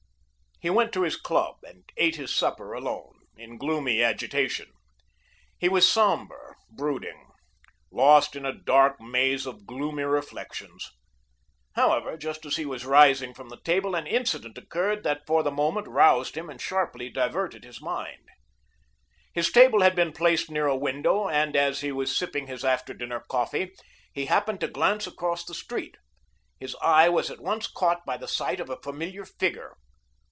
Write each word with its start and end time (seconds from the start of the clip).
He 0.63 0.69
went 0.69 0.93
to 0.93 1.01
his 1.01 1.15
club 1.15 1.55
and 1.63 1.83
ate 1.97 2.17
his 2.17 2.35
supper 2.35 2.73
alone, 2.73 3.17
in 3.35 3.57
gloomy 3.57 4.03
agitation. 4.03 4.69
He 5.57 5.67
was 5.67 5.91
sombre, 5.91 6.53
brooding, 6.69 7.31
lost 7.91 8.35
in 8.35 8.45
a 8.45 8.53
dark 8.53 9.01
maze 9.01 9.47
of 9.47 9.65
gloomy 9.65 10.03
reflections. 10.03 10.91
However, 11.73 12.15
just 12.15 12.45
as 12.45 12.57
he 12.57 12.65
was 12.67 12.85
rising 12.85 13.33
from 13.33 13.49
the 13.49 13.59
table 13.61 13.95
an 13.95 14.05
incident 14.05 14.55
occurred 14.55 15.03
that 15.03 15.25
for 15.25 15.41
the 15.41 15.49
moment 15.49 15.87
roused 15.87 16.37
him 16.37 16.47
and 16.47 16.61
sharply 16.61 17.09
diverted 17.09 17.63
his 17.63 17.81
mind. 17.81 18.27
His 19.33 19.51
table 19.51 19.81
had 19.81 19.95
been 19.95 20.11
placed 20.13 20.51
near 20.51 20.67
a 20.67 20.77
window 20.77 21.27
and 21.27 21.55
as 21.55 21.81
he 21.81 21.91
was 21.91 22.15
sipping 22.15 22.45
his 22.45 22.63
after 22.63 22.93
dinner 22.93 23.25
coffee, 23.27 23.71
he 24.13 24.27
happened 24.27 24.59
to 24.59 24.67
glance 24.67 25.07
across 25.07 25.43
the 25.43 25.55
street. 25.55 25.97
His 26.59 26.75
eye 26.83 27.09
was 27.09 27.31
at 27.31 27.41
once 27.41 27.65
caught 27.65 28.05
by 28.05 28.15
the 28.17 28.27
sight 28.27 28.59
of 28.59 28.69
a 28.69 28.77
familiar 28.83 29.25
figure. 29.25 29.75